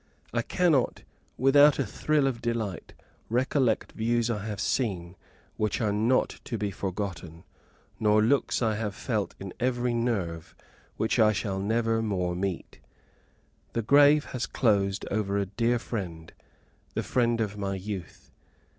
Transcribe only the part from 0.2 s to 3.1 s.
I cannot, without a thrill of delight,